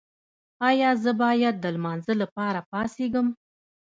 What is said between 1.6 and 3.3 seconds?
لمانځه لپاره پاڅیږم؟